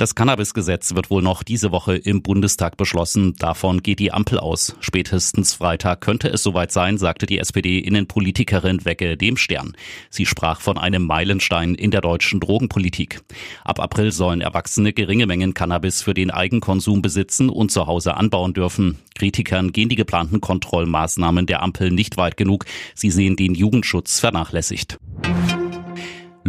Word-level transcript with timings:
Das 0.00 0.14
Cannabis-Gesetz 0.14 0.94
wird 0.94 1.10
wohl 1.10 1.20
noch 1.20 1.42
diese 1.42 1.72
Woche 1.72 1.94
im 1.94 2.22
Bundestag 2.22 2.78
beschlossen. 2.78 3.34
Davon 3.36 3.82
geht 3.82 3.98
die 3.98 4.12
Ampel 4.12 4.40
aus. 4.40 4.74
Spätestens 4.80 5.52
Freitag 5.52 6.00
könnte 6.00 6.28
es 6.28 6.42
soweit 6.42 6.72
sein, 6.72 6.96
sagte 6.96 7.26
die 7.26 7.38
SPD-Innenpolitikerin 7.38 8.86
Wecke 8.86 9.18
dem 9.18 9.36
Stern. 9.36 9.76
Sie 10.08 10.24
sprach 10.24 10.62
von 10.62 10.78
einem 10.78 11.02
Meilenstein 11.04 11.74
in 11.74 11.90
der 11.90 12.00
deutschen 12.00 12.40
Drogenpolitik. 12.40 13.20
Ab 13.62 13.78
April 13.78 14.10
sollen 14.10 14.40
Erwachsene 14.40 14.94
geringe 14.94 15.26
Mengen 15.26 15.52
Cannabis 15.52 16.00
für 16.00 16.14
den 16.14 16.30
Eigenkonsum 16.30 17.02
besitzen 17.02 17.50
und 17.50 17.70
zu 17.70 17.86
Hause 17.86 18.16
anbauen 18.16 18.54
dürfen. 18.54 18.96
Kritikern 19.18 19.70
gehen 19.70 19.90
die 19.90 19.96
geplanten 19.96 20.40
Kontrollmaßnahmen 20.40 21.44
der 21.44 21.62
Ampel 21.62 21.90
nicht 21.90 22.16
weit 22.16 22.38
genug. 22.38 22.64
Sie 22.94 23.10
sehen 23.10 23.36
den 23.36 23.54
Jugendschutz 23.54 24.18
vernachlässigt. 24.18 24.98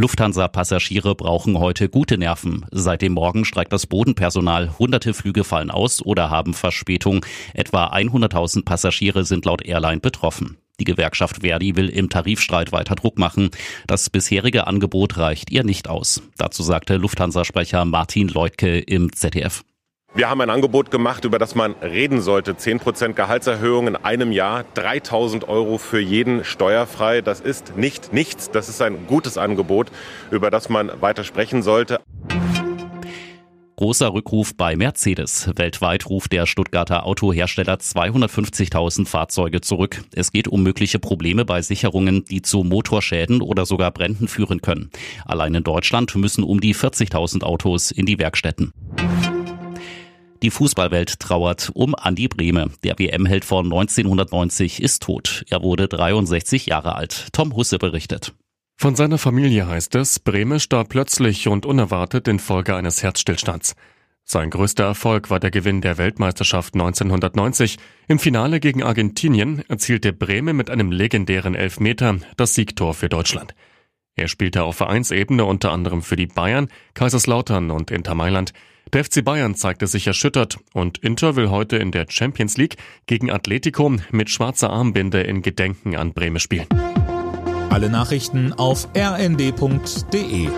Lufthansa-Passagiere 0.01 1.13
brauchen 1.13 1.59
heute 1.59 1.87
gute 1.87 2.17
Nerven. 2.17 2.65
Seit 2.71 3.03
dem 3.03 3.13
Morgen 3.13 3.45
streikt 3.45 3.71
das 3.71 3.85
Bodenpersonal. 3.85 4.79
Hunderte 4.79 5.13
Flüge 5.13 5.43
fallen 5.43 5.69
aus 5.69 6.03
oder 6.03 6.31
haben 6.31 6.55
Verspätung. 6.55 7.23
Etwa 7.53 7.85
100.000 7.93 8.65
Passagiere 8.65 9.25
sind 9.25 9.45
laut 9.45 9.61
Airline 9.63 9.99
betroffen. 9.99 10.57
Die 10.79 10.85
Gewerkschaft 10.85 11.41
Verdi 11.41 11.75
will 11.75 11.87
im 11.87 12.09
Tarifstreit 12.09 12.71
weiter 12.71 12.95
Druck 12.95 13.19
machen. 13.19 13.51
Das 13.85 14.09
bisherige 14.09 14.65
Angebot 14.65 15.17
reicht 15.17 15.51
ihr 15.51 15.63
nicht 15.63 15.87
aus. 15.87 16.23
Dazu 16.35 16.63
sagte 16.63 16.97
Lufthansa-Sprecher 16.97 17.85
Martin 17.85 18.27
Leutke 18.27 18.79
im 18.79 19.13
ZDF. 19.13 19.63
Wir 20.13 20.29
haben 20.29 20.41
ein 20.41 20.49
Angebot 20.49 20.91
gemacht, 20.91 21.23
über 21.23 21.39
das 21.39 21.55
man 21.55 21.71
reden 21.81 22.19
sollte. 22.19 22.51
10% 22.51 23.13
Gehaltserhöhung 23.13 23.87
in 23.87 23.95
einem 23.95 24.33
Jahr, 24.33 24.65
3000 24.73 25.47
Euro 25.47 25.77
für 25.77 26.01
jeden 26.01 26.43
steuerfrei. 26.43 27.21
Das 27.21 27.39
ist 27.39 27.77
nicht 27.77 28.11
nichts. 28.11 28.51
Das 28.51 28.67
ist 28.67 28.81
ein 28.81 29.07
gutes 29.07 29.37
Angebot, 29.37 29.89
über 30.29 30.51
das 30.51 30.67
man 30.67 30.91
weiter 30.99 31.23
sprechen 31.23 31.63
sollte. 31.63 32.01
Großer 33.77 34.13
Rückruf 34.13 34.53
bei 34.55 34.75
Mercedes. 34.75 35.49
Weltweit 35.55 36.07
ruft 36.07 36.33
der 36.33 36.45
Stuttgarter 36.45 37.05
Autohersteller 37.05 37.75
250.000 37.75 39.07
Fahrzeuge 39.07 39.61
zurück. 39.61 40.03
Es 40.13 40.33
geht 40.33 40.49
um 40.49 40.61
mögliche 40.61 40.99
Probleme 40.99 41.45
bei 41.45 41.61
Sicherungen, 41.61 42.25
die 42.25 42.41
zu 42.41 42.63
Motorschäden 42.63 43.41
oder 43.41 43.65
sogar 43.65 43.91
Bränden 43.91 44.27
führen 44.27 44.61
können. 44.61 44.91
Allein 45.25 45.55
in 45.55 45.63
Deutschland 45.63 46.13
müssen 46.15 46.43
um 46.43 46.59
die 46.59 46.75
40.000 46.75 47.43
Autos 47.43 47.91
in 47.91 48.05
die 48.05 48.19
Werkstätten. 48.19 48.71
Die 50.43 50.49
Fußballwelt 50.49 51.19
trauert 51.19 51.69
um 51.73 51.93
Andi 51.93 52.27
Brehme. 52.27 52.71
Der 52.83 52.97
WM-Held 52.97 53.45
von 53.45 53.65
1990 53.65 54.81
ist 54.81 55.03
tot. 55.03 55.45
Er 55.49 55.61
wurde 55.61 55.87
63 55.87 56.65
Jahre 56.65 56.95
alt. 56.95 57.27
Tom 57.31 57.55
Husse 57.55 57.77
berichtet. 57.77 58.33
Von 58.75 58.95
seiner 58.95 59.19
Familie 59.19 59.67
heißt 59.67 59.93
es, 59.93 60.19
Brehme 60.19 60.59
starb 60.59 60.89
plötzlich 60.89 61.47
und 61.47 61.67
unerwartet 61.67 62.27
infolge 62.27 62.75
eines 62.75 63.03
Herzstillstands. 63.03 63.75
Sein 64.23 64.49
größter 64.49 64.85
Erfolg 64.85 65.29
war 65.29 65.39
der 65.39 65.51
Gewinn 65.51 65.81
der 65.81 65.99
Weltmeisterschaft 65.99 66.73
1990. 66.73 67.77
Im 68.07 68.17
Finale 68.17 68.59
gegen 68.59 68.81
Argentinien 68.81 69.63
erzielte 69.67 70.11
Brehme 70.11 70.53
mit 70.53 70.71
einem 70.71 70.91
legendären 70.91 71.53
Elfmeter 71.53 72.17
das 72.37 72.55
Siegtor 72.55 72.95
für 72.95 73.09
Deutschland. 73.09 73.53
Er 74.15 74.27
spielte 74.27 74.63
auf 74.63 74.77
Vereinsebene 74.77 75.45
unter 75.45 75.71
anderem 75.71 76.01
für 76.01 76.15
die 76.15 76.27
Bayern, 76.27 76.67
Kaiserslautern 76.95 77.69
und 77.69 77.91
Inter 77.91 78.15
Mailand. 78.15 78.53
Der 78.93 79.05
FC 79.05 79.23
Bayern 79.23 79.55
zeigte 79.55 79.87
sich 79.87 80.07
erschüttert 80.07 80.57
und 80.73 80.97
Inter 80.97 81.35
will 81.35 81.49
heute 81.49 81.77
in 81.77 81.91
der 81.91 82.05
Champions 82.09 82.57
League 82.57 82.75
gegen 83.05 83.31
Atletico 83.31 83.91
mit 84.11 84.29
schwarzer 84.29 84.69
Armbinde 84.69 85.21
in 85.21 85.41
Gedenken 85.41 85.95
an 85.95 86.13
Breme 86.13 86.39
spielen. 86.39 86.67
Alle 87.69 87.89
Nachrichten 87.89 88.51
auf 88.51 88.89
rnd.de 88.95 90.49